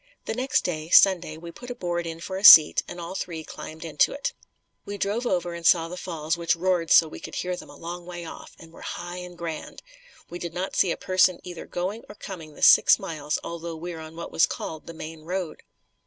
[0.25, 3.43] The next day, Sunday, we put a board in for a seat and all three
[3.43, 4.33] climbed onto it.
[4.83, 7.75] We drove over and saw the Falls which roared so we could hear them a
[7.75, 9.83] long way off and were high and grand.
[10.27, 13.93] We did not see a person either going or coming the six miles although we
[13.93, 15.61] were on what was called the Main Road.